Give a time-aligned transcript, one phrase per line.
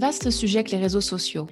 [0.00, 1.46] Vaste sujet que les réseaux sociaux.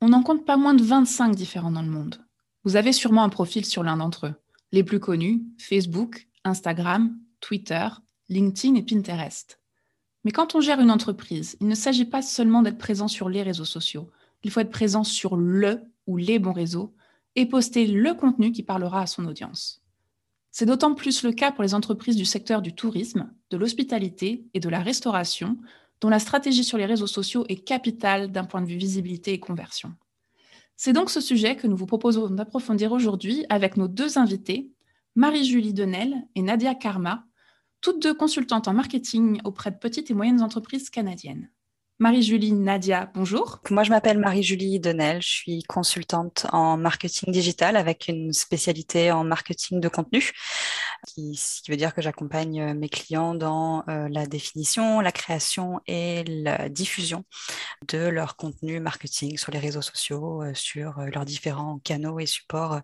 [0.00, 2.24] On n'en compte pas moins de 25 différents dans le monde.
[2.62, 4.34] Vous avez sûrement un profil sur l'un d'entre eux.
[4.70, 7.88] Les plus connus, Facebook, Instagram, Twitter,
[8.28, 9.58] LinkedIn et Pinterest.
[10.22, 13.42] Mais quand on gère une entreprise, il ne s'agit pas seulement d'être présent sur les
[13.42, 14.08] réseaux sociaux.
[14.44, 16.94] Il faut être présent sur le ou les bons réseaux
[17.34, 19.82] et poster le contenu qui parlera à son audience.
[20.52, 24.60] C'est d'autant plus le cas pour les entreprises du secteur du tourisme, de l'hospitalité et
[24.60, 25.58] de la restauration,
[26.00, 29.40] dont la stratégie sur les réseaux sociaux est capitale d'un point de vue visibilité et
[29.40, 29.94] conversion.
[30.76, 34.70] C'est donc ce sujet que nous vous proposons d'approfondir aujourd'hui avec nos deux invités,
[35.14, 37.24] Marie-Julie Denel et Nadia Karma,
[37.80, 41.50] toutes deux consultantes en marketing auprès de petites et moyennes entreprises canadiennes.
[42.00, 43.60] Marie-Julie, Nadia, bonjour.
[43.70, 49.22] Moi, je m'appelle Marie-Julie Denel, je suis consultante en marketing digital avec une spécialité en
[49.22, 50.32] marketing de contenu,
[51.04, 55.12] qui, ce qui veut dire que j'accompagne euh, mes clients dans euh, la définition, la
[55.12, 57.24] création et la diffusion
[57.88, 62.80] de leur contenu marketing sur les réseaux sociaux, euh, sur leurs différents canaux et supports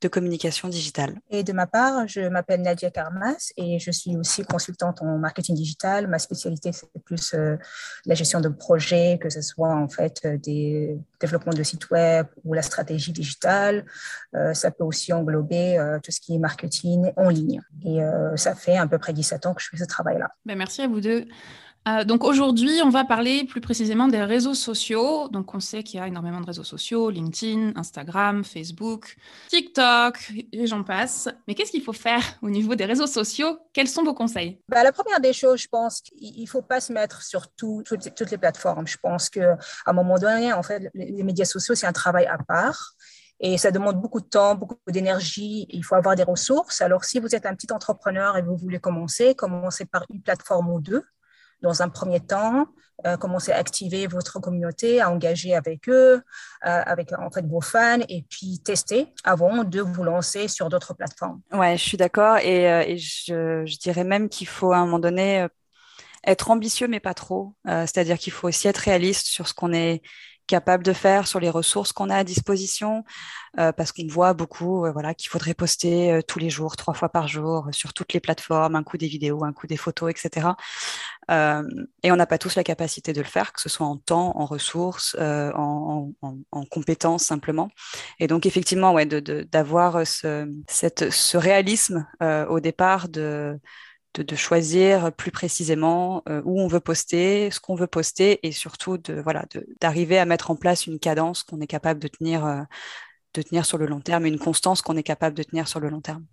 [0.00, 1.18] de communication digitale.
[1.30, 5.56] Et de ma part, je m'appelle Nadia Karmas et je suis aussi consultante en marketing
[5.56, 6.06] digital.
[6.06, 7.34] Ma spécialité, c'est plus
[8.04, 12.54] la gestion de projets, que ce soit en fait des développements de sites web ou
[12.54, 13.84] la stratégie digitale.
[14.52, 17.53] Ça peut aussi englober tout ce qui est marketing en ligne.
[17.84, 18.00] Et
[18.36, 20.30] ça fait à peu près 17 ans que je fais ce travail-là.
[20.46, 21.26] Ben merci à vous deux.
[21.86, 25.28] Euh, donc aujourd'hui, on va parler plus précisément des réseaux sociaux.
[25.28, 29.16] Donc on sait qu'il y a énormément de réseaux sociaux, LinkedIn, Instagram, Facebook,
[29.48, 31.28] TikTok, et j'en passe.
[31.46, 33.58] Mais qu'est-ce qu'il faut faire au niveau des réseaux sociaux?
[33.74, 34.58] Quels sont vos conseils?
[34.68, 37.90] Bah, La première des choses, je pense qu'il ne faut pas se mettre sur toutes,
[38.30, 38.86] les plateformes.
[38.86, 42.38] Je pense qu'à un moment donné, en fait, les médias sociaux, c'est un travail à
[42.38, 42.94] part.
[43.40, 45.66] Et ça demande beaucoup de temps, beaucoup d'énergie.
[45.70, 46.80] Il faut avoir des ressources.
[46.80, 50.70] Alors, si vous êtes un petit entrepreneur et vous voulez commencer, commencez par une plateforme
[50.70, 51.04] ou deux
[51.64, 52.66] dans un premier temps,
[53.06, 56.20] euh, commencer à activer votre communauté, à engager avec eux, euh,
[56.62, 61.40] avec en fait vos fans, et puis tester avant de vous lancer sur d'autres plateformes.
[61.52, 65.46] Ouais, je suis d'accord, et, euh, je, dirais même qu'il faut à un moment donné
[66.26, 67.54] être ambitieux, mais pas trop.
[67.66, 70.00] C'est-à-dire qu'il faut aussi être réaliste sur ce qu'on est
[70.46, 73.04] capable de faire sur les ressources qu'on a à disposition,
[73.58, 76.94] euh, parce qu'on voit beaucoup euh, voilà, qu'il faudrait poster euh, tous les jours, trois
[76.94, 80.10] fois par jour, sur toutes les plateformes, un coup des vidéos, un coup des photos,
[80.10, 80.48] etc.
[82.02, 84.36] et on n'a pas tous la capacité de le faire, que ce soit en temps,
[84.36, 87.70] en ressources, en, en, compétences simplement.
[88.20, 93.58] Et donc effectivement, ouais, d'avoir de, ce, ce réalisme au départ de
[94.14, 98.98] de, choisir plus précisément euh, où on veut poster, ce qu'on veut poster et surtout
[98.98, 99.44] de voilà
[99.80, 102.62] d'arriver à mettre en place une cadence qu'on est capable de tenir euh,
[103.34, 105.80] de tenir sur le long terme et une constance qu'on est capable de tenir sur
[105.80, 106.24] le long terme.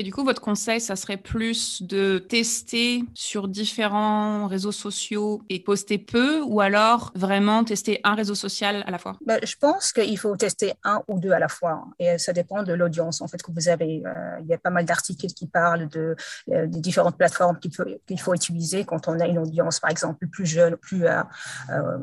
[0.00, 5.58] Et du coup, votre conseil, ça serait plus de tester sur différents réseaux sociaux et
[5.58, 9.16] poster peu ou alors vraiment tester un réseau social à la fois?
[9.26, 12.62] Ben, Je pense qu'il faut tester un ou deux à la fois et ça dépend
[12.62, 14.04] de l'audience en fait que vous avez.
[14.06, 16.14] Euh, il y a pas mal d'articles qui parlent de,
[16.52, 20.46] euh, des différentes plateformes qu'il faut, utiliser quand on a une audience par exemple plus
[20.46, 21.22] jeune, plus euh,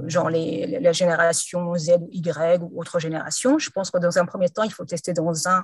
[0.08, 3.58] genre les, la génération Z ou Y ou autre génération.
[3.58, 5.64] Je pense que dans un premier temps, il faut tester dans, un,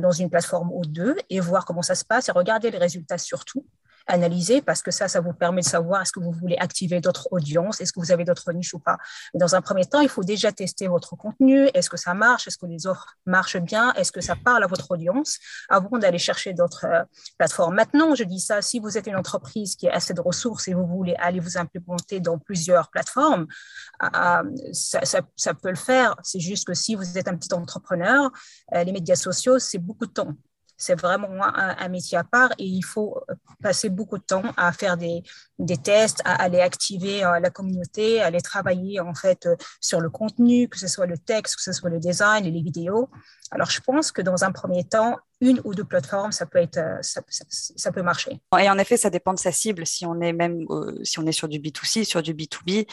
[0.00, 3.18] dans une plateforme ou deux et voir comment ça se passe et regarder les résultats
[3.18, 3.64] surtout
[4.06, 7.28] analyser parce que ça, ça vous permet de savoir est-ce que vous voulez activer d'autres
[7.30, 8.98] audiences, est-ce que vous avez d'autres niches ou pas.
[9.34, 12.58] dans un premier temps, il faut déjà tester votre contenu, est-ce que ça marche, est-ce
[12.58, 15.38] que les offres marchent bien, est-ce que ça parle à votre audience?
[15.68, 17.02] Avant d'aller chercher d'autres euh,
[17.38, 17.74] plateformes.
[17.74, 20.74] Maintenant, je dis ça, si vous êtes une entreprise qui a assez de ressources et
[20.74, 23.46] vous voulez aller vous implémenter dans plusieurs plateformes,
[24.02, 24.42] euh, euh,
[24.72, 25.00] ça,
[25.36, 26.16] ça, peut le faire.
[26.22, 28.30] C'est juste que si vous êtes un petit entrepreneur,
[28.72, 30.34] les médias sociaux, c'est beaucoup de temps
[30.82, 33.22] c'est vraiment un, métier à part et il faut
[33.62, 35.22] passer beaucoup de temps à faire des,
[35.84, 40.10] tests, à aller activer euh, la communauté, à aller travailler en fait euh, sur le
[40.10, 43.08] contenu, que ce soit le texte, que ce soit le design et les vidéos.
[43.52, 46.78] Alors je pense que dans un premier temps, une ou deux plateformes, ça peut être,
[46.78, 48.40] euh, ça, peut marcher.
[48.60, 49.84] Et en effet, ça dépend de sa cible.
[49.84, 50.64] Si on est même,
[51.02, 52.86] si on est sur du B2C, sur du B2B,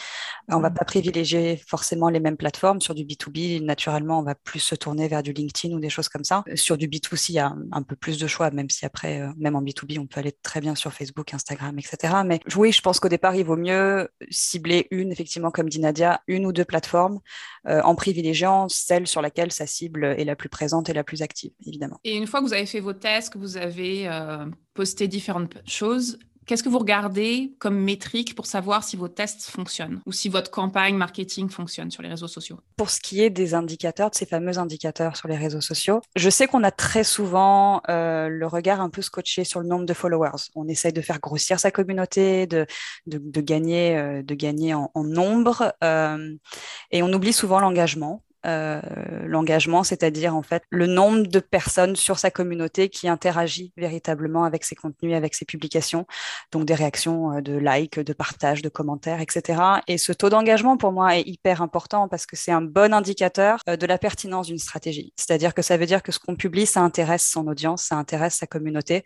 [0.48, 0.74] on va mm.
[0.74, 2.80] pas privilégier forcément les mêmes plateformes.
[2.80, 6.08] Sur du B2B, naturellement, on va plus se tourner vers du LinkedIn ou des choses
[6.08, 6.42] comme ça.
[6.56, 9.54] Sur du B2C, il y a un peu plus de choix, même si après, même
[9.54, 12.14] en B2B, on peut aller très bien sur Facebook, Instagram, etc.
[12.26, 16.20] Mais oui, je pense qu'au départ, il vaut mieux cibler une, effectivement, comme dit Nadia,
[16.26, 17.20] une ou deux plateformes
[17.68, 21.22] euh, en privilégiant celle sur laquelle sa cible est la plus présente et la plus
[21.22, 21.98] active, évidemment.
[22.04, 25.56] Et une fois que vous avez fait vos tests, que vous avez euh, posté différentes
[25.66, 26.18] choses,
[26.50, 30.50] Qu'est-ce que vous regardez comme métrique pour savoir si vos tests fonctionnent ou si votre
[30.50, 32.58] campagne marketing fonctionne sur les réseaux sociaux?
[32.76, 36.28] Pour ce qui est des indicateurs, de ces fameux indicateurs sur les réseaux sociaux, je
[36.28, 39.94] sais qu'on a très souvent euh, le regard un peu scotché sur le nombre de
[39.94, 40.50] followers.
[40.56, 42.66] On essaye de faire grossir sa communauté, de,
[43.06, 46.34] de, gagner, euh, de gagner en, nombre, euh,
[46.90, 48.24] et on oublie souvent l'engagement.
[48.46, 48.80] Euh,
[49.26, 54.64] l'engagement, c'est-à-dire en fait le nombre de personnes sur sa communauté qui interagit véritablement avec
[54.64, 56.06] ses contenus, avec ses publications,
[56.50, 59.60] donc des réactions euh, de likes, de partages, de commentaires, etc.
[59.88, 63.60] Et ce taux d'engagement pour moi est hyper important parce que c'est un bon indicateur
[63.68, 65.12] euh, de la pertinence d'une stratégie.
[65.16, 68.36] C'est-à-dire que ça veut dire que ce qu'on publie, ça intéresse son audience, ça intéresse
[68.36, 69.04] sa communauté.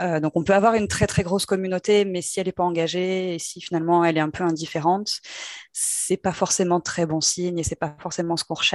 [0.00, 3.34] donc on peut avoir une très très grosse communauté, mais si elle n'est pas engagée
[3.34, 5.20] et si finalement elle est un peu indifférente,
[5.72, 8.69] c'est pas forcément très bon signe et c'est pas forcément ce qu'on recherche.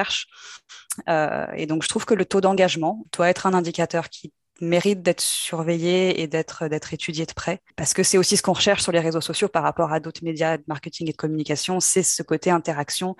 [1.10, 5.02] Euh, et donc, je trouve que le taux d'engagement doit être un indicateur qui mérite
[5.02, 8.84] d'être surveillé et d'être d'être étudié de près parce que c'est aussi ce qu'on recherche
[8.84, 12.04] sur les réseaux sociaux par rapport à d'autres médias de marketing et de communication c'est
[12.04, 13.18] ce côté interaction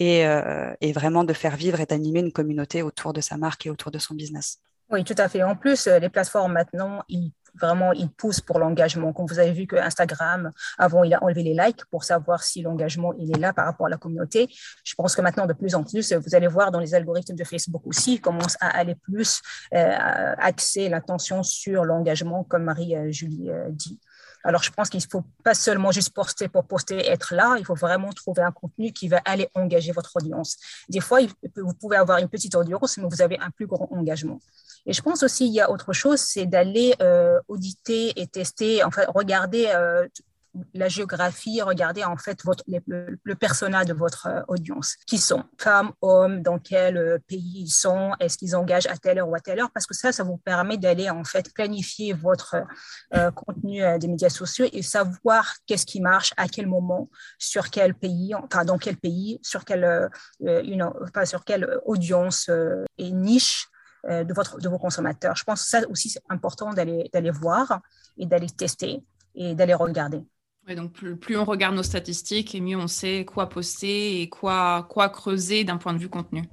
[0.00, 3.66] et, euh, et vraiment de faire vivre et d'animer une communauté autour de sa marque
[3.66, 4.58] et autour de son business.
[4.90, 5.44] Oui, tout à fait.
[5.44, 9.12] En plus, les plateformes maintenant, ils vraiment, il pousse pour l'engagement.
[9.12, 12.62] Comme vous avez vu que Instagram, avant, il a enlevé les likes pour savoir si
[12.62, 14.48] l'engagement, il est là par rapport à la communauté.
[14.84, 17.44] Je pense que maintenant, de plus en plus, vous allez voir dans les algorithmes de
[17.44, 19.40] Facebook aussi, ils commencent à aller plus
[19.74, 24.00] euh, axer l'attention sur l'engagement, comme Marie-Julie euh, dit.
[24.44, 27.56] Alors, je pense qu'il ne faut pas seulement juste poster pour poster, être là.
[27.58, 30.56] Il faut vraiment trouver un contenu qui va aller engager votre audience.
[30.88, 31.20] Des fois,
[31.56, 34.40] vous pouvez avoir une petite audience, mais vous avez un plus grand engagement.
[34.86, 38.82] Et je pense aussi, il y a autre chose, c'est d'aller euh, auditer et tester,
[38.82, 40.08] enfin, regarder euh,
[40.74, 44.96] la géographie, regardez en fait votre, le, le, persona de votre euh, audience.
[45.06, 49.18] Qui sont femmes, hommes, dans quel euh, pays ils sont, est-ce qu'ils engagent à telle
[49.18, 52.12] heure ou à telle heure, parce que ça, ça vous permet d'aller en fait planifier
[52.12, 52.56] votre
[53.14, 57.08] euh, contenu des médias sociaux et savoir qu'est-ce qui marche, à quel moment,
[57.38, 60.10] sur quel pays, enfin dans quel pays, sur quelle,
[60.40, 60.90] une,
[61.24, 62.50] sur quelle audience
[62.98, 63.68] et niche
[64.04, 65.36] de, votre, de vos consommateurs.
[65.36, 67.80] Je pense que ça aussi, c'est important d'aller voir
[68.16, 69.02] et d'aller tester
[69.34, 70.24] et d'aller regarder
[70.68, 75.08] donc plus, on regarde nos statistiques et mieux on sait quoi poster et quoi, quoi
[75.08, 76.44] creuser d'un point de vue contenu.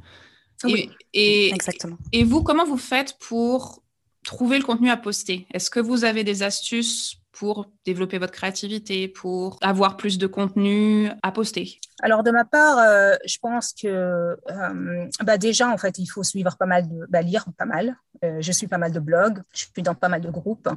[0.64, 1.98] Oui, et, exactement.
[2.12, 3.84] Et vous, comment vous faites pour
[4.24, 5.48] trouver le contenu à poster?
[5.54, 11.10] Est-ce que vous avez des astuces pour développer votre créativité, pour avoir plus de contenu
[11.24, 11.80] à poster?
[12.02, 16.24] Alors de ma part, euh, je pense que euh, bah déjà en fait il faut
[16.24, 17.98] suivre pas mal de bah, lire pas mal.
[18.24, 20.70] Euh, je suis pas mal de blogs, je suis dans pas mal de groupes.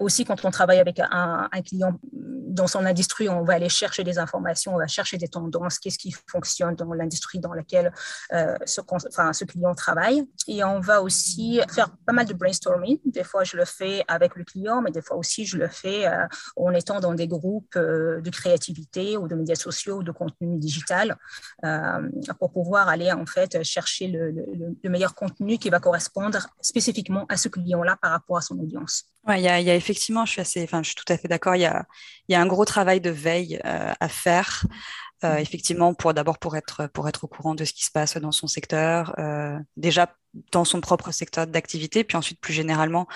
[0.00, 1.98] aussi quand on travaille avec un, client
[2.60, 5.98] dans son industrie, on va aller chercher des informations, on va chercher des tendances, qu'est-ce
[5.98, 7.90] qui fonctionne dans l'industrie dans laquelle
[8.30, 10.28] ce, client travaille.
[10.46, 12.98] Et on va aussi faire pas mal de brainstorming.
[13.04, 16.26] Des fois je le fais avec le client, mais des fois aussi je le euh,
[16.56, 20.56] en étant dans des groupes euh, de créativité ou de médias sociaux ou de contenu
[20.58, 21.16] digital
[21.64, 22.08] euh,
[22.38, 24.34] pour pouvoir aller en fait chercher le,
[24.84, 29.04] meilleur contenu qui va correspondre spécifiquement à ce client-là par rapport à son audience.
[29.26, 31.54] Ouais, il y, effectivement, je suis assez, enfin, je suis tout à fait d'accord.
[31.54, 31.84] Il y a,
[32.28, 34.64] y a un gros travail de veille à faire.
[35.22, 38.32] effectivement, pour d'abord pour être pour être au courant de ce qui se passe dans
[38.32, 39.14] son secteur,
[39.76, 40.14] déjà
[40.52, 43.06] dans son propre secteur d'activité, puis ensuite plus généralement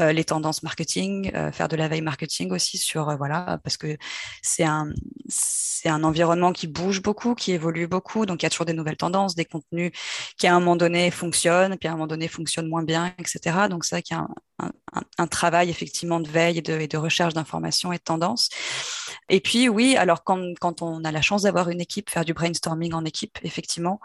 [0.00, 3.76] euh, les tendances marketing, euh, faire de la veille marketing aussi sur euh, voilà parce
[3.76, 3.96] que
[4.42, 4.90] c'est un
[5.28, 8.72] c'est un environnement qui bouge beaucoup, qui évolue beaucoup, donc il y a toujours des
[8.72, 9.90] nouvelles tendances, des contenus
[10.38, 13.66] qui à un moment donné fonctionnent, puis à un moment donné fonctionnent moins bien, etc.
[13.68, 14.26] Donc c'est vrai qu'il y a
[15.18, 18.48] un, travail effectivement de veille et de, recherche d'informations et de tendances.
[19.28, 22.32] Et puis oui, alors quand, quand on a la chance d'avoir une équipe, faire du
[22.34, 24.00] brainstorming en équipe, effectivement,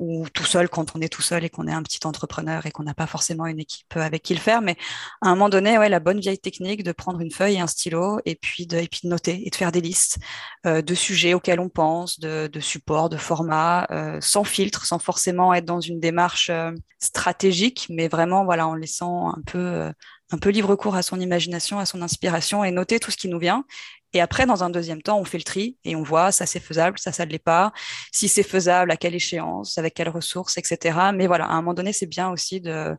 [0.00, 2.70] ou tout seul quand on est tout seul et qu'on est un petit entrepreneur et
[2.70, 4.62] qu'on n'a pas forcément une équipe avec qui le faire.
[4.62, 4.76] Mais
[5.22, 7.66] à un moment donné, ouais, la bonne vieille technique de prendre une feuille et un
[7.66, 10.18] stylo et puis de, et de noter et de faire des listes
[10.66, 14.98] euh, de sujets auxquels on pense, de, de supports, de formats, euh, sans filtre, sans
[14.98, 19.92] forcément être dans une démarche euh, stratégique, mais vraiment voilà en laissant un peu
[20.32, 23.28] un peu libre cours à son imagination, à son inspiration et noter tout ce qui
[23.28, 23.64] nous vient.
[24.12, 26.60] Et après, dans un deuxième temps, on fait le tri et on voit ça c'est
[26.60, 27.72] faisable, ça ça ne l'est pas.
[28.12, 30.98] Si c'est faisable, à quelle échéance, avec quelles ressources, etc.
[31.14, 32.96] Mais voilà, à un moment donné, c'est bien aussi de,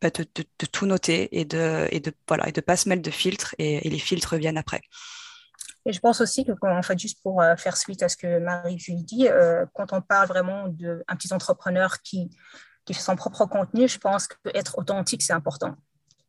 [0.00, 3.98] bah, tout noter et de et voilà et pas se mettre de filtres et, les
[3.98, 4.80] filtres viennent après.
[5.86, 8.38] Et je pense aussi que, en fait, juste pour euh, faire suite à ce que
[8.38, 12.30] Marie-Julie dit, euh, quand on parle vraiment d'un petit entrepreneur qui,
[12.86, 15.76] qui fait son propre contenu, je pense qu'être authentique, c'est important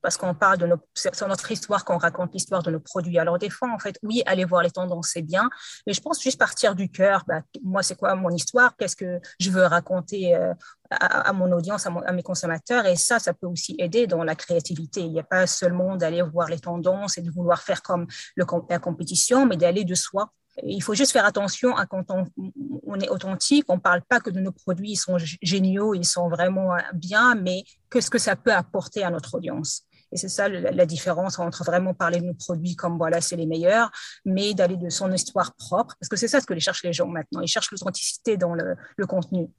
[0.05, 3.17] parce qu'on parle de c'est notre histoire qu'on raconte l'histoire de nos produits.
[3.17, 5.49] Alors des fois, en fait, oui, aller voir les tendances, c'est bien,
[5.87, 7.23] mais je pense juste partir du cœur.
[7.27, 8.77] Bah, moi, c'est quoi mon histoire?
[8.77, 10.53] Qu'est-ce que je veux raconter euh,
[10.91, 12.85] à, mon audience, à, mes consommateurs?
[12.85, 14.99] Et ça, ça peut aussi aider dans la créativité.
[14.99, 18.05] Il n'y a pas seulement d'aller voir les tendances et de vouloir faire comme
[18.37, 20.29] la compétition, mais d'aller de soi
[20.63, 24.29] il faut juste faire attention à quand on, est authentique, on ne parle pas que
[24.29, 28.53] de nos produits, ils sont géniaux, ils sont vraiment bien, mais qu'est-ce que ça peut
[28.53, 29.83] apporter à notre audience?
[30.11, 33.45] Et c'est ça la, différence entre vraiment parler de nos produits comme voilà, c'est les
[33.45, 33.91] meilleurs,
[34.23, 36.93] mais d'aller de son histoire propre, parce que c'est ça ce que les cherchent les
[36.93, 37.41] gens maintenant.
[37.41, 38.75] Ils cherchent l'authenticité dans le,
[39.07, 39.49] contenu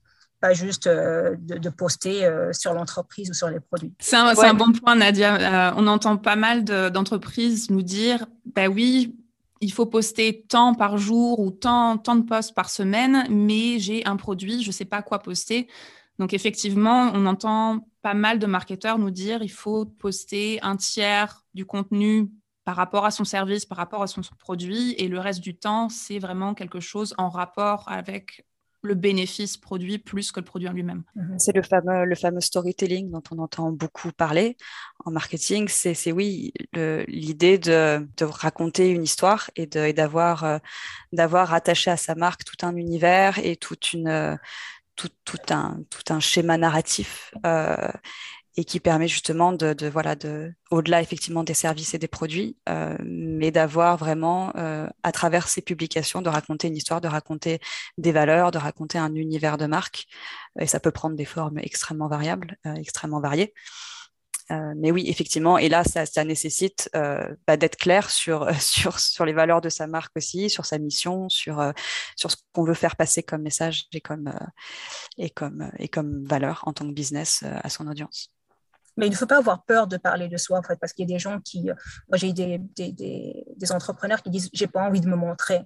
[0.41, 3.95] pas juste euh, de, poster euh, sur l'entreprise ou sur les produits.
[3.99, 5.71] C'est un, bon point, Nadia.
[5.71, 9.17] Euh, on entend pas mal d'entreprises nous dire, bah oui,
[9.61, 14.05] il faut poster tant par jour ou tant, tant de posts par semaine, mais j'ai
[14.05, 15.69] un produit, je ne sais pas quoi poster.
[16.19, 21.45] Donc effectivement, on entend pas mal de marketeurs nous dire il faut poster un tiers
[21.55, 22.31] du contenu
[22.65, 25.89] par rapport à son service, par rapport à son produit, et le reste du temps,
[25.89, 28.45] c'est vraiment quelque chose en rapport avec
[28.83, 31.03] le bénéfice produit plus que le produit en lui-même.
[31.15, 31.39] Mhm.
[31.39, 34.57] C'est le fameux, storytelling dont on entend beaucoup parler
[35.05, 35.69] en marketing.
[35.69, 40.59] C'est oui, l'idée de, de, raconter une histoire et d'avoir euh,
[41.13, 44.39] d'avoir attaché à sa marque tout un univers et toute une,
[44.97, 47.88] tout, un, tout un schéma narratif euh,
[48.57, 52.57] et qui permet justement de, de voilà de au-delà effectivement des services et des produits,
[52.69, 57.61] euh, mais d'avoir vraiment euh, à travers ces publications de raconter une histoire, de raconter
[57.99, 60.07] des valeurs, de raconter un univers de marque
[60.59, 63.53] et ça peut prendre des formes extrêmement variables, extrêmement variées.
[64.50, 69.25] Euh, mais oui, effectivement, et là, ça, nécessite euh, bah, d'être clair sur, sur, sur
[69.25, 71.73] les valeurs de sa marque aussi, sur sa mission, sur, euh,
[72.17, 74.33] sur ce qu'on veut faire passer comme message et comme,
[75.19, 78.31] et comme, et comme valeur en tant que business à son audience.
[78.97, 81.09] Mais il ne faut pas avoir peur de parler de soi, en fait, parce qu'il
[81.09, 81.65] y a des gens qui.
[81.65, 85.61] Moi, j'ai des, des, des, des, entrepreneurs qui disent J'ai pas envie de me montrer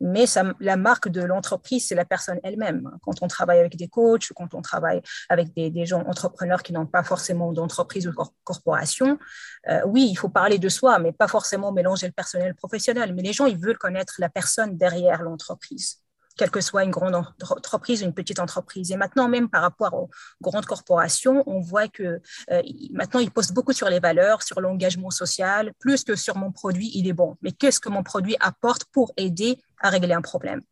[0.00, 0.24] mais
[0.60, 2.90] la marque de l'entreprise, c'est la personne elle-même.
[3.02, 6.86] Quand on travaille avec des coachs, quand on travaille avec des, gens entrepreneurs qui n'ont
[6.86, 9.18] pas forcément d'entreprise ou de corporation,
[9.68, 13.14] euh, oui, il faut parler de soi, mais pas forcément mélanger le personnel professionnel.
[13.14, 16.02] Mais les gens, ils veulent connaître la personne derrière l'entreprise
[16.40, 18.90] quelle que soit une grande entreprise ou une petite entreprise.
[18.92, 20.08] Et maintenant, même par rapport aux
[20.40, 25.10] grandes corporations, on voit que euh, maintenant, ils postent beaucoup sur les valeurs, sur l'engagement
[25.10, 27.36] social, plus que sur mon produit, il est bon.
[27.42, 30.62] Mais qu'est-ce que mon produit apporte pour aider à régler un problème?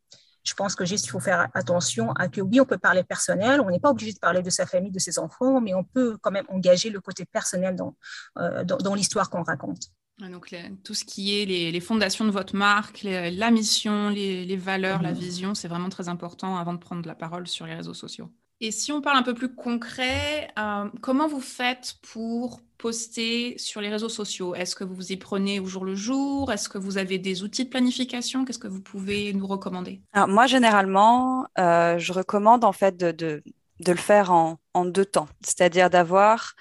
[0.43, 3.61] Je pense que juste il faut faire attention à que oui, on peut parler personnel,
[3.61, 6.17] on n'est pas obligé de parler de sa famille, de ses enfants, mais on peut
[6.23, 7.95] quand même engager le côté personnel dans,
[8.39, 9.83] euh, dans l'histoire qu'on raconte.
[10.21, 15.13] Donc, tout ce qui est les, fondations de votre marque, la mission, les, valeurs, la
[15.13, 15.19] mmh.
[15.19, 18.31] vision, c'est vraiment très important avant de prendre la parole sur les réseaux sociaux.
[18.61, 23.81] Et si on parle un peu plus concret, euh, comment vous faites pour poster sur
[23.81, 24.55] les réseaux sociaux?
[24.57, 26.51] Est-ce que vous vous y prenez au jour le jour?
[26.51, 28.45] Est-ce que vous avez des outils de planification?
[28.45, 30.03] Qu'est-ce que vous pouvez nous recommander?
[30.13, 33.43] Alors, Moi, généralement, euh, je recommande en fait de, de,
[33.87, 36.57] le faire en, en deux temps, c'est-à-dire d'avoir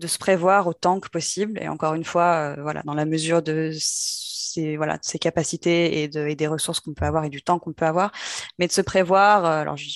[0.00, 1.58] de se prévoir autant que possible.
[1.62, 6.02] Et encore une fois, euh, voilà, dans la mesure de ses, voilà, de ses capacités
[6.02, 8.10] et, de, et des ressources qu'on peut avoir et du temps qu'on peut avoir,
[8.58, 9.44] mais de se prévoir.
[9.44, 9.86] Euh, alors, je,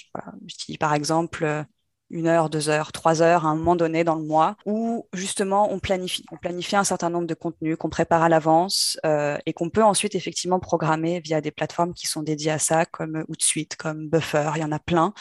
[0.68, 1.64] dis par exemple euh,
[2.10, 5.72] une heure, deux heures, trois heures à un moment donné dans le mois, où justement
[5.72, 6.24] on planifie.
[6.30, 8.98] On planifie un certain nombre de contenus qu'on prépare à l'avance
[9.46, 13.24] et qu'on peut ensuite effectivement programmer via des plateformes qui sont dédiées à ça, comme
[13.28, 15.12] Outsuite, comme Buffer, il y en a plein,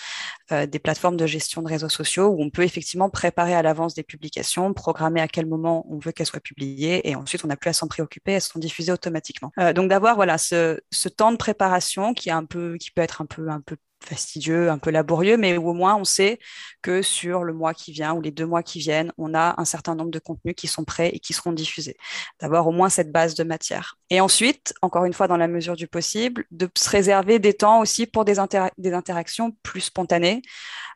[0.53, 3.93] euh, des plateformes de gestion de réseaux sociaux où on peut effectivement préparer à l'avance
[3.93, 7.57] des publications, programmer à quel moment on veut qu'elles soient publiées et ensuite on n'a
[7.57, 9.51] plus à s'en préoccuper, elles sont diffusées automatiquement.
[9.59, 13.01] Euh, donc d'avoir voilà ce, ce temps de préparation qui est un peu, qui peut
[13.01, 16.39] être un peu un peu fastidieux, un peu laborieux, mais au moins on sait
[16.81, 19.65] que sur le mois qui vient ou les deux mois qui viennent, on a un
[19.65, 21.97] certain nombre de contenus qui sont prêts et qui seront diffusés.
[22.39, 23.97] D'avoir au moins cette base de matière.
[24.09, 27.79] Et ensuite, encore une fois, dans la mesure du possible, de se réserver des temps
[27.79, 28.35] aussi pour des,
[28.77, 30.41] des interactions plus spontanées,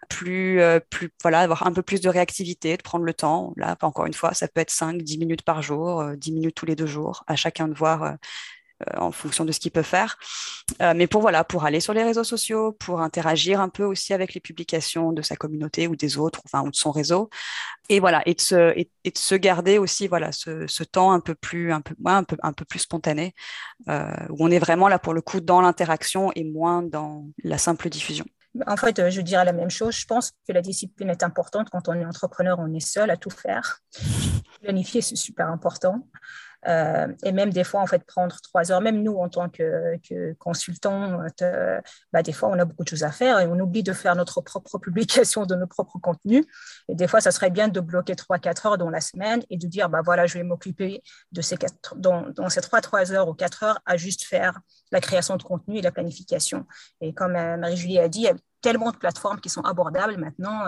[0.10, 3.54] plus, euh, plus, voilà, avoir un peu plus de réactivité, de prendre le temps.
[3.58, 6.56] Là, encore une fois, ça peut être 5, 10 minutes par jour, 10 euh, minutes
[6.56, 8.16] tous les deux jours, à chacun de voir euh,
[8.96, 10.18] en fonction de ce qu'il peut faire.
[10.80, 14.36] Mais pour voilà, pour aller sur les réseaux sociaux, pour interagir un peu aussi avec
[14.36, 17.32] les publications de sa communauté ou des autres, ou de son réseau,
[17.90, 21.96] et voilà, et de se, garder aussi voilà ce, temps un peu plus un peu
[22.28, 23.34] peu un peu plus spontané,
[23.88, 27.90] où on est vraiment là pour le coup dans l'interaction et moins dans la simple
[27.90, 28.26] diffusion.
[28.66, 29.96] En fait, je dirais la même chose.
[29.96, 33.18] Je pense que la discipline est importante quand on est entrepreneur, on est seul à
[33.18, 33.80] tout faire.
[34.62, 36.08] Planifier, c'est super important.
[36.68, 40.34] Euh, et même des fois, en fait, prendre trois heures, même nous, en tant que,
[40.40, 43.84] consultants, euh, bah, des fois, on a beaucoup de choses à faire et on oublie
[43.84, 46.46] de faire notre propre publication de nos propres contenus.
[46.90, 49.58] Et des fois, ça serait bien de bloquer trois, quatre heures dans la semaine et
[49.58, 53.28] de dire, bah, voilà, je vais m'occuper de ces quatre, dans, ces trois, trois heures
[53.28, 54.60] ou quatre heures à juste faire
[54.92, 56.66] la création de contenu et la planification.
[57.02, 58.28] Et comme euh, Marie-Julie a dit,
[58.62, 60.66] tellement de plateformes qui sont abordables maintenant,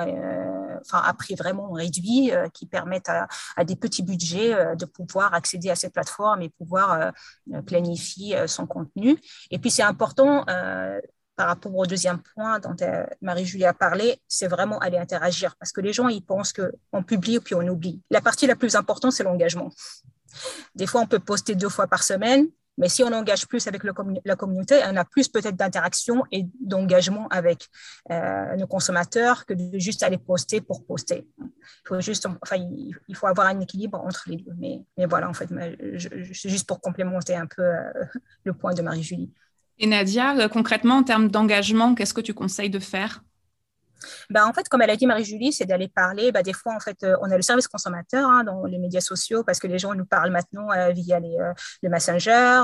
[0.81, 5.75] enfin, à prix vraiment réduit, qui permettent à, des petits budgets de pouvoir accéder à
[5.75, 7.11] ces plateformes et pouvoir
[7.65, 9.17] planifier son contenu.
[9.51, 10.45] Et puis, c'est important
[11.39, 12.75] par rapport au deuxième point dont
[13.21, 17.39] Marie-Julie a parlé, c'est vraiment aller interagir parce que les gens, ils pensent qu'on publie
[17.39, 18.01] puis on oublie.
[18.09, 19.69] La partie la plus importante, c'est l'engagement.
[20.75, 22.49] Des fois, on peut poster deux fois par semaine,
[22.79, 27.27] mais si on engage plus avec la communauté, on a plus peut-être d'interaction et d'engagement
[27.27, 27.67] avec
[28.09, 31.27] euh, nos consommateurs que de juste aller poster pour poster.
[31.39, 34.53] Il faut juste, enfin, il faut avoir un équilibre entre les deux.
[34.57, 35.49] Mais, mais voilà, en fait,
[36.33, 37.91] c'est juste pour complémenter un peu euh,
[38.45, 39.29] le point de Marie-Julie.
[39.77, 43.23] Et Nadia, euh, concrètement, en termes d'engagement, qu'est-ce que tu conseilles de faire?
[44.29, 46.31] Bah, en fait, comme elle a dit Marie-Julie, c'est d'aller parler.
[46.31, 49.01] Bah, des fois, en fait, euh, on a le service consommateur hein, dans les médias
[49.01, 51.53] sociaux parce que les gens nous parlent maintenant euh, via les, euh,
[51.83, 52.61] les Messenger,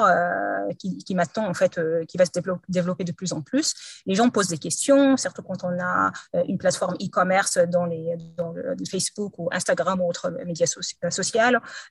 [0.80, 2.32] qui, qui, maintenant, en fait, qui va se
[2.70, 3.74] développer, de plus en plus.
[4.06, 6.12] Les gens posent des questions, surtout quand on a
[6.48, 8.45] une plateforme e-commerce dans, les, dans le,
[8.90, 11.40] Facebook ou Instagram ou autres médias sociaux.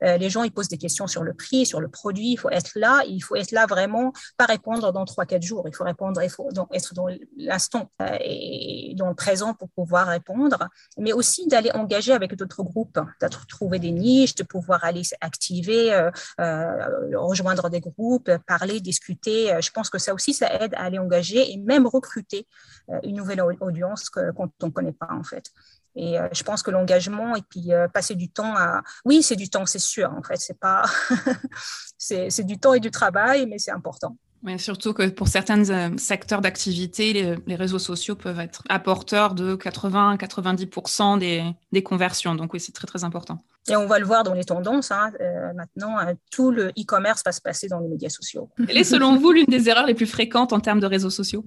[0.00, 2.32] les gens, ils posent des questions sur le prix, sur le produit.
[2.32, 3.02] Il faut être là.
[3.06, 5.64] Il faut être là vraiment, pas répondre dans 3-4 jours.
[5.68, 7.90] Il faut répondre, il faut être dans l'instant
[8.20, 13.28] et dans le présent pour pouvoir répondre, mais aussi d'aller engager avec d'autres groupes, de
[13.48, 19.56] trouver des niches, de pouvoir aller s'activer, euh, euh, rejoindre des groupes, parler, discuter.
[19.60, 22.46] Je pense que ça aussi, ça aide à aller engager et même recruter
[22.90, 25.50] euh, une nouvelle audience qu'on ne connaît pas en fait.
[25.96, 29.64] Et je pense que l'engagement et puis passer du temps à, oui, c'est du temps,
[29.64, 30.12] c'est sûr.
[30.12, 30.84] En fait, c'est pas,
[31.98, 34.16] c'est du temps et du travail, mais c'est important.
[34.44, 39.56] Mais surtout que pour certains euh, secteurs d'activité, les, réseaux sociaux peuvent être apporteurs de
[39.56, 42.34] 80-90% des, des, conversions.
[42.34, 43.42] Donc oui, c'est très très important.
[43.70, 44.90] Et on va le voir dans les tendances.
[44.90, 48.50] Hein, euh, maintenant, euh, tout le e-commerce va se passer dans les médias sociaux.
[48.66, 51.46] Quelle est selon vous l'une des erreurs les plus fréquentes en termes de réseaux sociaux?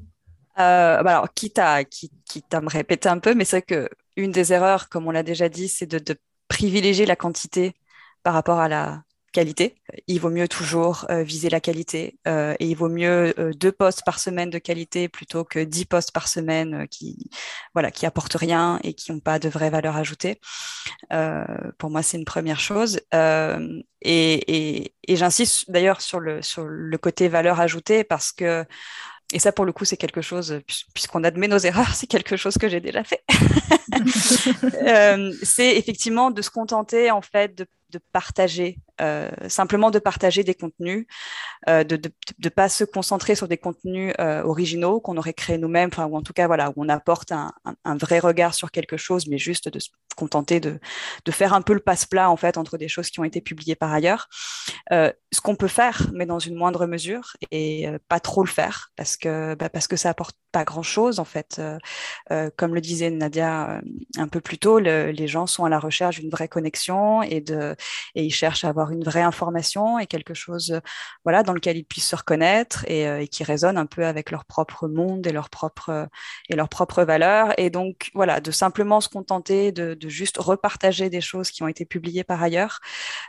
[0.58, 3.88] Bah Alors, quitte à, quitte, à me répéter un peu, mais c'est que
[4.18, 6.18] une des erreurs, comme on l'a déjà dit, c'est de,
[6.50, 7.74] privilégier la quantité
[8.24, 9.04] par rapport à la,
[9.38, 9.76] qualité.
[10.08, 13.72] Il vaut mieux toujours euh, viser la qualité euh, et il vaut mieux euh, deux
[13.72, 17.30] postes par semaine de qualité plutôt que dix postes par semaine qui
[17.76, 20.40] voilà qui apportent rien et qui n'ont pas de vraie valeur ajoutée.
[21.78, 23.00] pour moi, c'est une première chose.
[24.02, 28.66] et, j'insiste d'ailleurs sur le sur le côté valeur ajoutée parce que
[29.34, 30.62] et ça, pour le coup, c'est quelque chose,
[30.94, 33.24] puisqu'on admet nos erreurs, c'est quelque chose que j'ai déjà fait.
[34.88, 40.44] euh, c'est effectivement de se contenter, en fait, de, de partager, euh, simplement de partager
[40.44, 41.06] des contenus,
[41.70, 42.00] euh, de
[42.44, 46.22] ne pas se concentrer sur des contenus euh, originaux qu'on aurait créés nous-mêmes, ou en
[46.22, 47.52] tout cas, voilà, où on apporte un,
[47.98, 50.80] vrai regard sur quelque chose, mais juste de se contenter de,
[51.30, 53.94] faire un peu le passe-plat, en fait, entre des choses qui ont été publiées par
[53.94, 54.28] ailleurs.
[54.90, 59.18] Ce qu'on peut faire, mais dans une moindre mesure, et pas trop le faire, parce
[59.18, 61.62] que, bah, parce que ça apporte pas grand-chose, en fait.
[62.56, 63.82] Comme le disait Nadia
[64.18, 67.42] un peu plus tôt, le, les gens sont à la recherche d'une vraie connexion et,
[67.42, 67.76] de,
[68.16, 70.80] et ils cherchent à avoir une vraie information et quelque chose
[71.23, 74.45] voilà, dans lequel ils puissent se reconnaître et, et qui résonne un peu avec leur
[74.45, 76.10] propre monde et leurs propres
[77.04, 77.54] valeurs.
[77.60, 81.67] Et donc, voilà, de simplement se contenter de, de juste repartager des choses qui ont
[81.67, 82.80] été publiées par ailleurs,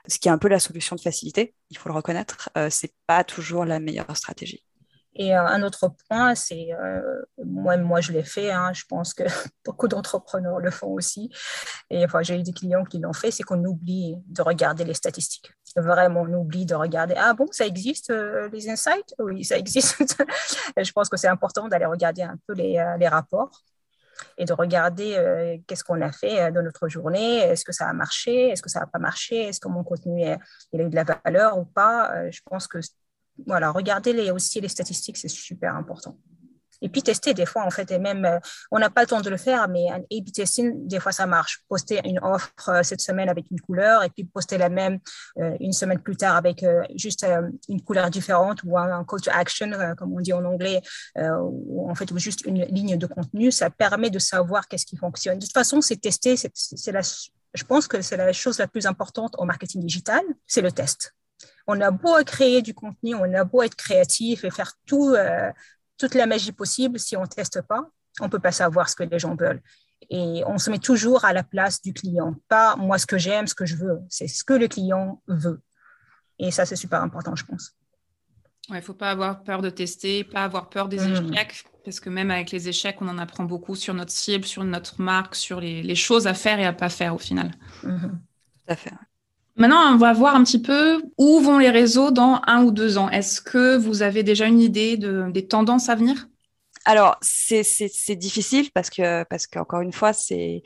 [0.07, 2.95] ce qui est un peu la solution de facilité, il faut le reconnaître, euh, c'est
[3.07, 4.65] pas toujours la meilleure stratégie.
[5.19, 9.13] Et euh, un autre point, c'est, euh, moi, moi je l'ai fait, hein, je pense
[9.13, 9.25] que
[9.65, 11.29] beaucoup d'entrepreneurs le font aussi,
[11.91, 14.95] et enfin, j'ai eu des clients qui l'ont fait, c'est qu'on oublie de regarder les
[14.95, 15.53] statistiques.
[15.77, 19.13] Vraiment, on oublie de regarder, ah bon, ça existe, euh, les insights?
[19.19, 19.99] Oui, ça existe.
[20.77, 23.65] je pense que c'est important d'aller regarder un peu les, les rapports
[24.37, 28.49] et de regarder qu'est-ce qu'on a fait dans notre journée, est-ce que ça a marché,
[28.49, 30.23] est-ce que ça n'a pas marché, est-ce que mon contenu
[30.73, 32.29] il a eu de la valeur ou pas?
[32.31, 32.81] Je pense que
[33.47, 36.17] voilà, regarder les, aussi les statistiques, c'est super important.
[36.81, 38.39] Et puis tester des fois, en fait, et même, euh,
[38.71, 41.27] on n'a pas le temps de le faire, mais un A-B testing, des fois, ça
[41.27, 41.65] marche.
[41.69, 44.99] Poster une offre euh, cette semaine avec une couleur et puis poster la même
[45.39, 47.27] euh, une semaine plus tard avec juste
[47.69, 50.81] une couleur différente ou un, call to action, comme on dit en anglais,
[51.17, 53.51] ou en fait, juste une ligne de contenu.
[53.51, 55.39] Ça permet de savoir qu'est-ce qui fonctionne.
[55.39, 58.87] De toute façon, c'est tester, c'est la, je pense que c'est la chose la plus
[58.87, 61.15] importante en marketing digital, c'est le test.
[61.67, 65.15] On a beau créer du contenu, on a beau être créatif et faire tout,
[65.99, 67.89] toute la magie possible, si on ne teste pas,
[68.21, 69.63] on ne peut pas savoir ce que les gens veulent.
[70.11, 73.47] Et on se met toujours à la place du client, pas moi ce que j'aime,
[73.47, 75.61] ce que je veux, c'est ce que le client veut.
[76.39, 77.75] Et ça, c'est super important, je pense.
[78.69, 81.33] Il ne faut pas avoir peur de tester, pas avoir peur des mmh.
[81.33, 84.63] échecs, parce que même avec les échecs, on en apprend beaucoup sur notre cible, sur
[84.63, 87.51] notre marque, sur les, choses à faire et à pas faire au final.
[87.83, 87.99] Mmh.
[87.99, 88.93] Tout à fait.
[89.59, 92.97] Maintenant, on va voir un petit peu où vont les réseaux dans un ou deux
[92.97, 93.11] ans.
[93.11, 96.29] Est-ce que vous avez déjà une idée de, des tendances à venir?
[96.85, 100.63] Alors, c'est difficile parce que, parce qu'encore une fois, c'est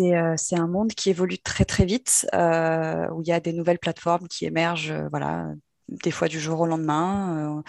[0.00, 3.52] euh, c'est un monde qui évolue très très vite, euh, où il y a des
[3.52, 5.46] nouvelles plateformes qui émergent, euh, voilà,
[5.88, 7.62] des fois du jour au lendemain.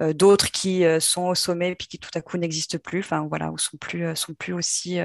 [0.00, 3.26] Euh, d'autres qui euh, sont au sommet puis qui tout à coup n'existent plus, enfin
[3.28, 4.98] voilà, ou sont plus euh, sont plus aussi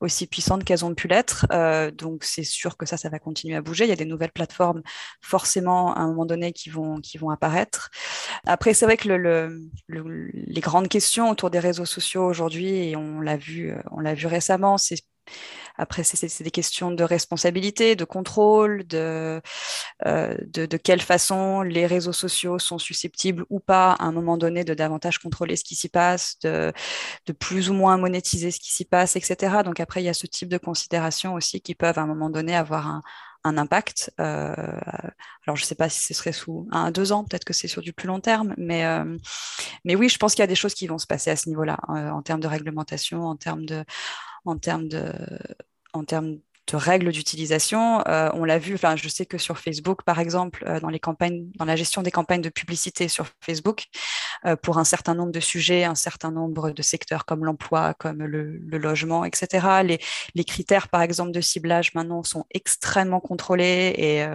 [0.00, 1.46] aussi puissantes qu'elles ont pu l'être.
[1.92, 3.84] donc c'est sûr que ça, ça va continuer à bouger.
[3.84, 4.82] Il y a des nouvelles plateformes
[5.20, 7.90] forcément à un moment donné qui vont qui vont apparaître.
[8.46, 13.20] Après, c'est vrai que le, les grandes questions autour des réseaux sociaux aujourd'hui, et on
[13.20, 14.96] l'a vu on l'a vu récemment, c'est
[15.78, 19.40] après, c'est des questions de responsabilité, de contrôle, de,
[20.06, 24.36] euh, de, de, quelle façon les réseaux sociaux sont susceptibles ou pas, à un moment
[24.38, 26.72] donné, de davantage contrôler ce qui s'y passe, de,
[27.26, 29.62] de plus ou moins monétiser ce qui s'y passe, etc.
[29.64, 32.30] Donc après, il y a ce type de considérations aussi qui peuvent, à un moment
[32.30, 33.02] donné, avoir un,
[33.44, 34.12] un impact.
[34.20, 34.54] Euh,
[35.46, 37.68] alors, je ne sais pas si ce serait sous un, deux ans, peut-être que c'est
[37.68, 39.16] sur du plus long terme, mais, euh,
[39.84, 41.48] mais oui, je pense qu'il y a des choses qui vont se passer à ce
[41.48, 43.84] niveau-là, en termes de réglementation, en termes de,
[44.46, 45.12] en termes de,
[45.92, 48.02] en termes de règles d'utilisation.
[48.08, 50.98] Euh, on l'a vu, enfin, je sais que sur Facebook, par exemple, euh, dans les
[50.98, 53.84] campagnes, dans la gestion des campagnes de publicité sur Facebook,
[54.44, 58.24] euh, pour un certain nombre de sujets, un certain nombre de secteurs comme l'emploi, comme
[58.24, 59.82] le, logement, etc.
[59.84, 59.98] Les,
[60.34, 64.26] les, critères, par exemple, de ciblage maintenant sont extrêmement contrôlés et,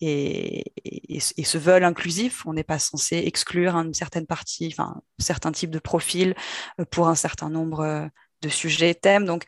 [0.00, 2.44] et, et, se veulent inclusifs.
[2.46, 6.34] On n'est pas censé exclure une certaine partie, enfin, certains types de profils
[6.90, 8.10] pour un certain nombre
[8.42, 9.24] de sujets, thèmes.
[9.24, 9.44] Donc,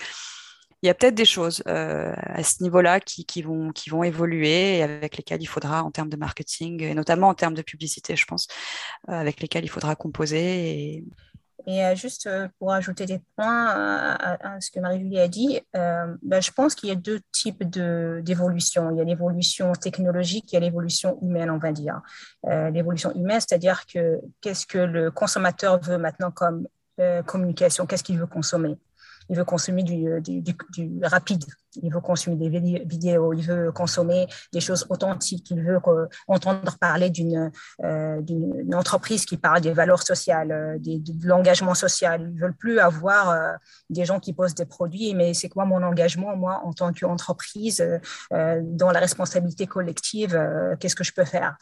[0.82, 5.16] il y a peut-être des choses euh, à ce niveau-là qui, vont, évoluer et avec
[5.16, 8.48] lesquelles il faudra, en termes de marketing, et notamment en termes de publicité, je pense,
[9.08, 11.04] euh, avec lesquelles il faudra composer.
[11.68, 12.28] Et, euh, juste
[12.58, 16.92] pour ajouter des points à, ce que Marie-Julie a dit, ben, je pense qu'il y
[16.92, 18.90] a deux types d'évolution.
[18.90, 22.00] Il y a l'évolution technologique, a l'évolution humaine, on va dire.
[22.42, 26.66] l'évolution humaine, c'est-à-dire que qu'est-ce que le consommateur veut maintenant comme
[27.26, 28.76] communication, qu'est-ce qu'il veut consommer?
[29.28, 31.44] Il veut consommer du, du, rapide,
[31.82, 32.48] il veut consommer des
[32.84, 35.78] vidéos, il veut consommer des choses authentiques, il veut
[36.26, 37.12] entendre parler
[37.84, 42.20] euh, d'une entreprise qui parle des valeurs sociales, euh, de l'engagement social.
[42.22, 43.52] Ils ne veulent plus avoir euh,
[43.90, 47.84] des gens qui posent des produits, mais c'est quoi mon engagement, moi, en tant qu'entreprise,
[48.30, 50.38] dans la responsabilité collective,
[50.78, 51.56] qu'est-ce que je peux faire?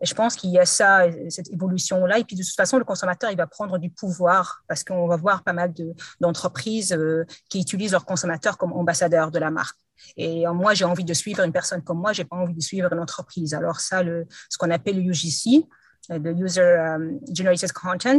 [0.00, 2.18] Je pense qu'il y a ça, cette évolution-là.
[2.18, 5.16] Et puis de toute façon, le consommateur, il va prendre du pouvoir parce qu'on va
[5.16, 5.72] voir pas mal
[6.20, 9.78] d'entreprises euh, qui utilisent leurs consommateurs comme ambassadeurs de la marque.
[10.16, 12.60] Et euh, moi, j'ai envie de suivre une personne comme moi, j'ai pas envie de
[12.60, 13.54] suivre une entreprise.
[13.54, 15.68] Alors ça, le, ce qu'on appelle le UGC,
[16.10, 16.96] euh, le User
[17.32, 18.18] Generated Content,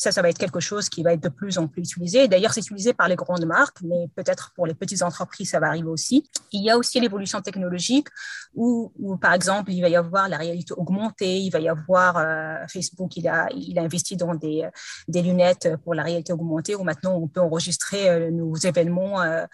[0.00, 2.26] ça, ça va être quelque chose qui va être de plus en plus utilisé.
[2.26, 5.66] D'ailleurs, c'est utilisé par les grandes marques, mais peut-être pour les petites entreprises, ça va
[5.66, 6.26] arriver aussi.
[6.52, 8.08] Il y a aussi l'évolution technologique
[8.54, 12.66] où, par exemple, il va y avoir la réalité augmentée, il va y avoir euh,
[12.72, 14.66] Facebook, il a, il a investi dans des,
[15.06, 19.44] des lunettes pour la réalité augmentée où maintenant on peut enregistrer euh, nos événements euh,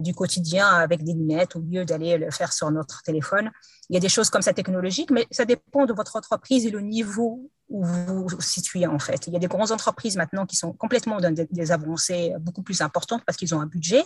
[0.00, 3.52] du quotidien avec des lunettes au lieu d'aller le faire sur notre téléphone.
[3.88, 6.70] Il y a des choses comme ça technologiques, mais ça dépend de votre entreprise et
[6.70, 9.26] le niveau où vous vous situez en fait.
[9.26, 12.80] Il y a des grandes entreprises maintenant qui sont complètement dans des, avancées beaucoup plus
[12.82, 14.04] importantes parce qu'ils ont un budget.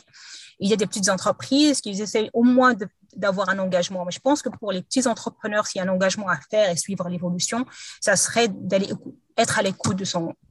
[0.61, 2.75] il y a des petites entreprises qui essaient au moins
[3.17, 4.05] d'avoir un engagement.
[4.05, 6.71] Mais je pense que pour les petits entrepreneurs, s'il y a un engagement à faire
[6.71, 7.67] et suivre l'évolution,
[8.01, 8.89] ça serait d'aller
[9.37, 10.03] être à l'écoute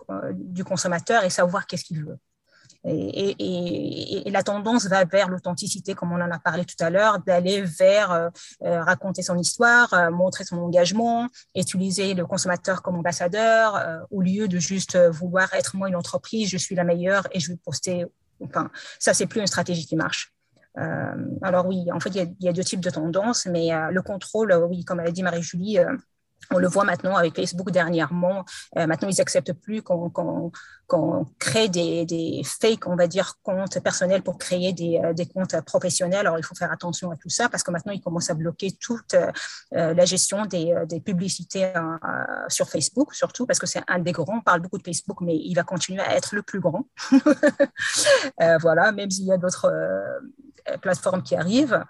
[0.09, 2.17] euh, du consommateur et savoir qu'est-ce qu'il veut.
[2.87, 7.61] Et, la tendance va vers l'authenticité, comme on en a parlé tout à l'heure, d'aller
[7.61, 8.29] vers euh,
[8.63, 14.47] euh, raconter son histoire, euh, montrer son engagement, utiliser le consommateur comme ambassadeur, au lieu
[14.47, 18.05] de juste vouloir être moi une entreprise, je suis la meilleure et je vais poster.
[18.41, 18.69] Enfin,
[18.99, 20.33] ça, c'est plus une stratégie qui marche.
[21.41, 24.83] alors oui, en fait, il y, a deux types de tendances, mais le contrôle, oui,
[24.83, 25.79] comme elle a dit Marie-Julie,
[26.51, 28.45] on le voit maintenant avec Facebook dernièrement.
[28.77, 30.51] Euh, maintenant, ils acceptent plus qu'on
[31.39, 32.43] crée des, des
[32.85, 36.19] on va dire, comptes personnels pour créer des, euh, des, comptes professionnels.
[36.19, 38.71] Alors, il faut faire attention à tout ça parce que maintenant, ils commencent à bloquer
[38.79, 39.31] toute euh,
[39.71, 41.71] la gestion des, publicités
[42.47, 44.37] sur Facebook, surtout parce que c'est un des grands.
[44.37, 46.87] On parle beaucoup de Facebook, mais il va continuer à être le plus grand.
[48.61, 49.71] voilà, même s'il y a d'autres
[50.81, 51.83] plateformes qui arrivent,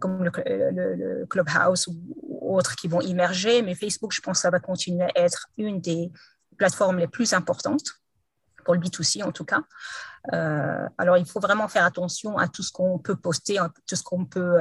[0.00, 4.60] comme le, le Clubhouse ou autres qui vont immerger, mais Facebook, je pense, ça va
[4.60, 6.10] continuer à être une des
[6.56, 8.00] plateformes les plus importantes
[8.64, 9.62] pour le B2C en tout cas.
[10.98, 14.26] alors, il faut vraiment faire attention à tout ce qu'on peut poster, tout ce qu'on
[14.26, 14.58] peut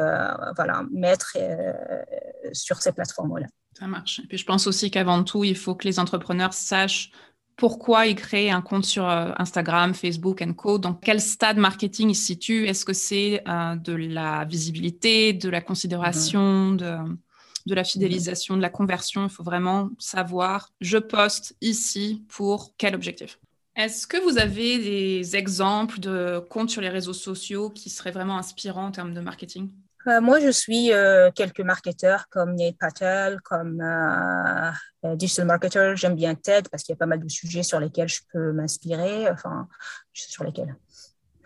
[0.55, 1.37] voilà, mettre
[2.53, 3.47] sur ces plateformes-là.
[3.77, 4.19] Ça marche.
[4.19, 7.11] Et puis, je pense aussi qu'avant tout, il faut que les entrepreneurs sachent
[7.59, 10.79] pourquoi ils créent un compte sur euh, Instagram, Facebook et co.
[10.79, 12.65] Dans quel stade marketing ils se situent?
[12.65, 16.95] Est-ce que c'est euh, de la visibilité, de la considération, de,
[17.65, 19.23] de, la fidélisation, de la conversion.
[19.23, 23.39] Il faut vraiment savoir, je poste ici pour quel objectif.
[23.75, 28.37] Est-ce que vous avez des exemples de comptes sur les réseaux sociaux qui seraient vraiment
[28.37, 29.71] inspirants en termes de marketing?
[30.07, 35.93] Euh, moi, je suis euh, quelques marketeurs comme Nate Patel, comme euh, Digital Marketer.
[35.95, 38.51] J'aime bien TED parce qu'il y a pas mal de sujets sur lesquels je peux
[38.53, 39.67] m'inspirer, enfin,
[40.13, 40.75] sur lesquels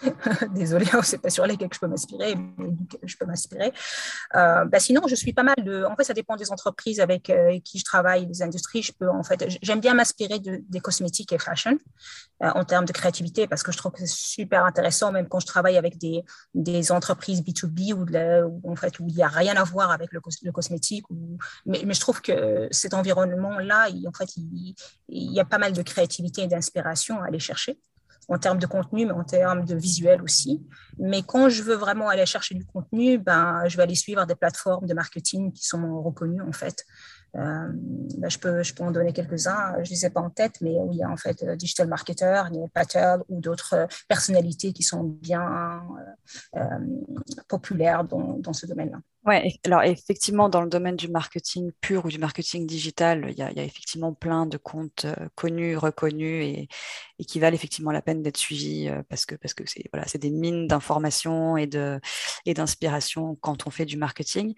[0.53, 2.69] Désolée, c'est pas sur lesquels je peux m'inspirer, mais
[3.03, 3.71] je peux m'inspirer.
[4.35, 5.83] Euh, bah sinon, je suis pas mal de.
[5.85, 8.81] En fait, ça dépend des entreprises avec euh, qui je travaille, des industries.
[8.81, 11.77] Je peux, en fait, j'aime bien m'inspirer de, des cosmétiques et fashion
[12.43, 15.39] euh, en termes de créativité parce que je trouve que c'est super intéressant, même quand
[15.39, 19.55] je travaille avec des, des entreprises B2B où, en fait, où il n'y a rien
[19.55, 21.05] à voir avec le, cosmétique.
[21.65, 24.75] mais, je trouve que cet environnement-là, en fait, il
[25.07, 27.79] y a pas mal de créativité et d'inspiration à aller chercher
[28.27, 30.65] en termes de contenu, mais en termes de visuel aussi.
[30.97, 34.35] Mais quand je veux vraiment aller chercher du contenu, ben, je vais aller suivre des
[34.35, 36.85] plateformes de marketing qui sont reconnues, en fait.
[37.35, 37.67] Euh,
[38.17, 40.61] ben, je, peux, je peux en donner quelques-uns, je ne les ai pas en tête,
[40.61, 44.71] mais il y a en fait euh, Digital Marketer, Neil Patel ou d'autres euh, personnalités
[44.71, 45.81] qui sont bien
[47.47, 48.99] populaires dans, dans ce domaine-là.
[49.25, 53.41] Oui, alors effectivement, dans le domaine du marketing pur ou du marketing digital, il y
[53.41, 55.05] a, effectivement plein de comptes
[55.35, 56.67] connus, reconnus et,
[57.25, 60.29] qui valent effectivement la peine d'être suivis parce que parce que c'est voilà, c'est des
[60.29, 62.01] mines d'informations et de
[62.45, 64.55] et d'inspiration quand on fait du marketing.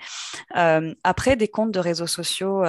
[0.49, 2.63] Après, des comptes de réseaux sociaux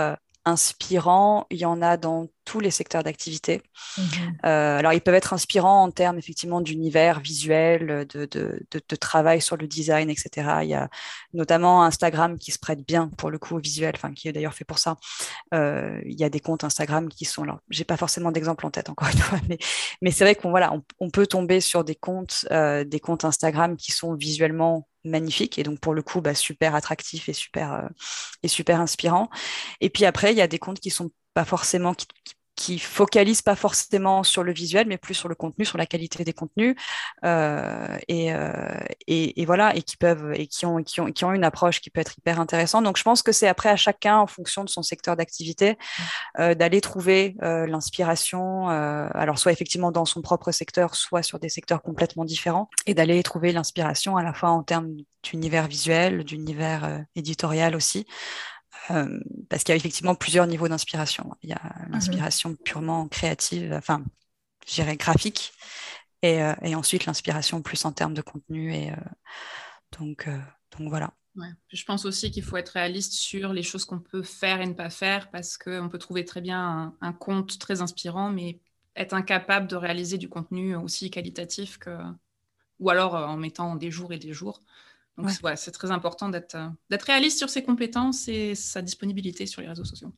[0.46, 3.60] inspirants, il y en a dans tous les secteurs d'activité.
[3.98, 4.04] Mhm.
[4.46, 9.42] Euh, alors, ils peuvent être inspirants en termes effectivement d'univers visuel, de, de, de, travail
[9.42, 10.60] sur le design, etc.
[10.62, 10.88] Il y a
[11.34, 14.54] notamment Instagram qui se prête bien pour le coup au visuel, enfin qui est d'ailleurs
[14.54, 14.96] fait pour ça.
[15.52, 17.60] Euh, il y a des comptes Instagram qui sont là.
[17.68, 19.58] J'ai pas forcément d'exemple en tête encore une fois, mais,
[20.00, 23.76] mais c'est vrai qu'on voilà, on, peut tomber sur des comptes, euh, des comptes Instagram
[23.76, 27.88] qui sont visuellement magnifiques et donc pour le coup bah, super attractifs et super
[28.42, 29.30] et super inspirants.
[29.80, 31.94] Et puis après, il y a des comptes qui sont pas forcément
[32.78, 36.32] focalisent pas forcément sur le visuel, mais plus sur le contenu, sur la qualité des
[36.32, 36.74] contenus,
[37.24, 38.50] euh, et, euh,
[39.06, 41.80] et, et, voilà, et qui peuvent et qui ont, qui ont qui ont une approche
[41.80, 42.84] qui peut être hyper intéressante.
[42.84, 45.78] Donc je pense que c'est après à chacun, en fonction de son secteur d'activité,
[46.38, 48.70] euh, d'aller trouver euh, l'inspiration.
[48.70, 52.94] Euh, alors soit effectivement dans son propre secteur, soit sur des secteurs complètement différents, et
[52.94, 58.06] d'aller trouver l'inspiration à la fois en termes d'univers visuel, d'univers euh, éditorial aussi.
[58.90, 61.36] Euh, parce qu'il y a effectivement plusieurs niveaux d'inspiration.
[61.42, 61.92] Il y a mhm.
[61.92, 64.04] l'inspiration purement créative, enfin,
[64.66, 65.52] je dirais graphique,
[66.22, 68.74] et, euh, et ensuite l'inspiration plus en termes de contenu.
[68.74, 68.96] Et euh,
[69.98, 70.28] donc,
[70.76, 71.12] donc voilà.
[71.68, 74.72] Je pense aussi qu'il faut être réaliste sur les choses qu'on peut faire et ne
[74.72, 78.58] pas faire, parce qu'on peut trouver très bien un, un, compte très inspirant, mais
[78.94, 81.90] être incapable de réaliser du contenu aussi qualitatif que,
[82.78, 84.62] ou alors en mettant des jours et des jours.
[85.16, 89.68] Donc, c'est très important euh, d'être réaliste sur ses compétences et sa disponibilité sur les
[89.68, 90.12] réseaux sociaux.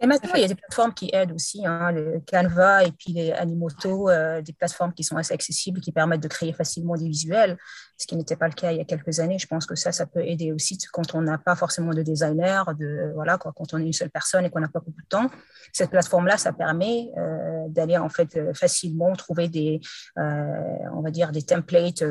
[0.00, 3.12] Et maintenant, il y a des plateformes qui aident aussi, hein, le Canva et puis
[3.12, 7.08] les Animoto, euh, des plateformes qui sont assez accessibles, qui permettent de créer facilement des
[7.08, 7.58] visuels,
[7.96, 9.40] ce qui n'était pas le cas il y a quelques années.
[9.40, 12.72] Je pense que ça, ça peut aider aussi quand on n'a pas forcément de designer,
[12.76, 15.08] de, voilà, quoi, quand on est une seule personne et qu'on n'a pas beaucoup de
[15.08, 15.28] temps.
[15.72, 19.80] Cette plateforme-là, ça permet euh, d'aller en fait euh, facilement trouver des,
[20.16, 22.04] on va dire, des templates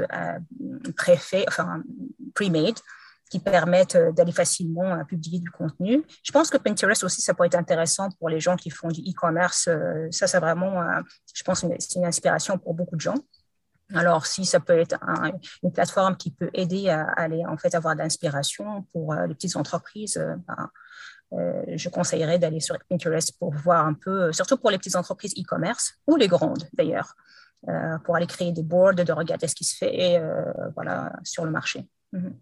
[0.97, 1.83] préfaits, enfin,
[2.35, 2.75] pre-made,
[3.29, 6.03] qui permettent euh, d'aller facilement euh, publier du contenu.
[6.23, 9.01] Je pense que Pinterest aussi, ça pourrait être intéressant pour les gens qui font du
[9.01, 9.67] e-commerce.
[9.67, 10.81] Euh, ça, c'est vraiment,
[11.33, 13.15] je pense, c'est une inspiration pour beaucoup de gens.
[13.93, 14.99] Alors, si ça peut être
[15.63, 19.55] une plateforme qui peut aider à, aller en fait avoir de l'inspiration pour les petites
[19.55, 20.69] entreprises, ben,
[21.31, 25.93] je conseillerais d'aller sur Pinterest pour voir un peu, surtout pour les petites entreprises e-commerce
[26.05, 27.15] ou les grandes d'ailleurs,
[28.03, 30.21] pour aller créer des boards, de regarder ce qui se fait
[30.75, 31.87] voilà, sur le marché.
[32.11, 32.37] Mhm.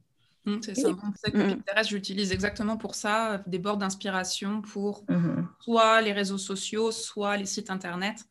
[0.46, 0.90] Mmh, c'est ça.
[1.24, 1.62] C'est que mmh.
[1.64, 7.38] Pinterest, j'utilise exactement pour ça, des bords d'inspiration pour mmh soit les réseaux sociaux, soit
[7.38, 8.26] les sites internet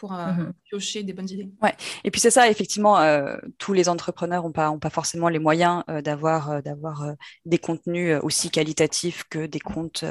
[0.00, 1.50] pour euh, mmh piocher des bonnes idées.
[1.60, 1.74] Ouais.
[2.04, 5.40] Et puis c'est ça, effectivement, euh, tous les entrepreneurs n'ont pas, ont pas forcément les
[5.40, 10.04] moyens euh, d'avoir d'avoir des contenus aussi qualitatifs que des comptes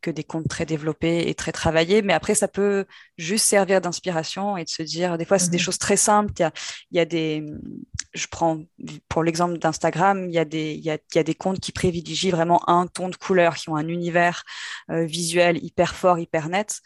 [0.00, 2.02] que des comptes très développés et très travaillés.
[2.02, 2.86] Mais après, ça peut
[3.18, 6.32] juste servir d'inspiration et de se dire, des fois, c'est des mmh choses très simples.
[6.38, 6.52] Il y a,
[6.90, 7.46] y a des,
[8.14, 8.58] je prends
[9.08, 11.60] pour l'exemple d'Instagram, il y a des il y a, il y a des comptes
[11.60, 14.42] qui privilégient vraiment un ton de couleur, qui ont un univers
[14.88, 16.80] visuel hyper fort, hyper net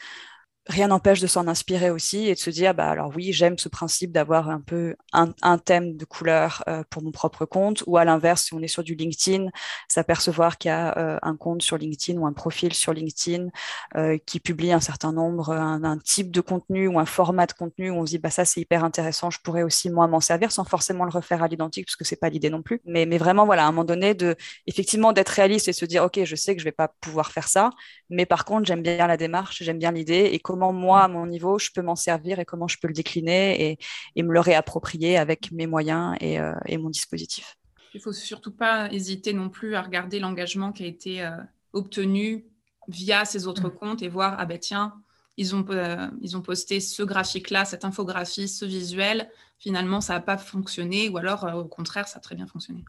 [0.67, 3.69] rien n'empêche de s'en inspirer aussi et de se dire bah alors oui j'aime ce
[3.69, 8.05] principe d'avoir un peu un, thème de couleur euh, pour mon propre compte ou à
[8.05, 9.49] l'inverse si on est sur du LinkedIn
[9.89, 13.49] s'apercevoir qu'il y a euh, un compte sur LinkedIn ou un profil sur LinkedIn
[13.97, 17.91] euh, qui publie un certain nombre un, type de contenu ou un format de contenu
[17.91, 20.51] où on se dit bah ça c'est hyper intéressant je pourrais aussi moi m'en servir
[20.51, 22.81] sans forcément le refaire à l'identique parce que c'est pas l'idée non plus.
[22.87, 26.25] Mais vraiment voilà à un moment donné de effectivement d'être réaliste et se dire ok
[26.25, 27.71] je sais que je vais pas pouvoir faire ça
[28.11, 31.27] mais par contre j'aime bien la démarche j'aime bien l'idée et comment moi, à mon
[31.27, 33.77] niveau, je peux m'en servir et comment je peux le décliner
[34.15, 37.57] et, me le réapproprier avec mes moyens euh, et, mon dispositif.
[37.93, 41.31] Il ne faut surtout pas hésiter non plus à regarder l'engagement qui a été euh,
[41.73, 42.47] obtenu
[42.87, 43.75] via ces autres mm.
[43.75, 44.95] comptes et voir, ah ben tiens,
[45.37, 49.29] ils ont, euh, ils ont posté ce graphique-là, cette infographie, ce visuel.
[49.59, 52.85] Finalement, ça n'a pas fonctionné ou alors, au contraire, ça a très bien fonctionné.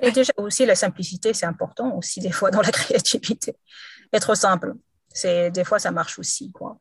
[0.00, 3.56] Et déjà aussi, la simplicité, c'est important aussi des fois dans la créativité.
[4.12, 4.74] Être simple,
[5.14, 6.52] c'est des fois, ça marche aussi.
[6.52, 6.78] Quoi.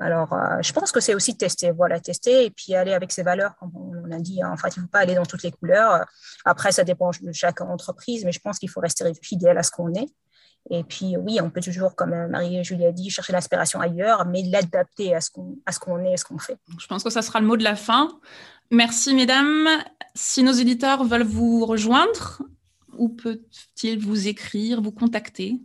[0.00, 3.22] Alors, euh, je pense que c'est aussi tester, voilà, tester et puis aller avec ses
[3.22, 4.42] valeurs, comme on a dit.
[4.42, 4.50] Hein.
[4.52, 6.04] En fait, il ne faut pas aller dans toutes les couleurs.
[6.44, 9.70] Après, ça dépend de chaque entreprise, mais je pense qu'il faut rester fidèle à ce
[9.70, 10.08] qu'on est.
[10.70, 15.14] Et puis, oui, on peut toujours, comme Marie-Julie a dit, chercher l'inspiration ailleurs, mais l'adapter
[15.14, 16.58] à ce qu'on est et ce qu'on fait.
[16.78, 18.20] Je pense que ça sera le mot de la fin.
[18.70, 19.66] Merci, mesdames.
[20.14, 22.42] Si nos éditeurs veulent vous rejoindre,
[22.98, 25.58] où peut-il vous écrire, vous contacter?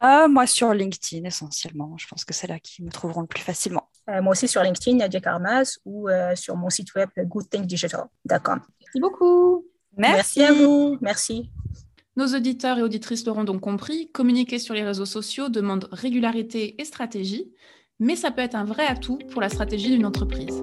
[0.00, 1.96] Ah, moi, sur LinkedIn, essentiellement.
[1.98, 3.88] Je pense que c'est là qu'ils me trouveront le plus facilement.
[4.08, 8.60] Euh, moi aussi, sur LinkedIn, Nadia Karmaz ou euh, sur mon site web goodthinkdigital.com.
[8.80, 9.66] Merci beaucoup.
[9.96, 10.40] Merci.
[10.40, 10.98] Merci à vous.
[11.00, 11.50] Merci.
[12.16, 16.84] Nos auditeurs et auditrices l'auront donc compris, communiquer sur les réseaux sociaux demande régularité et
[16.84, 17.52] stratégie,
[18.00, 20.62] mais ça peut être un vrai atout pour la stratégie d'une entreprise.